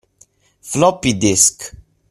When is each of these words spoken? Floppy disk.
Floppy 0.63 1.13
disk. 1.13 1.75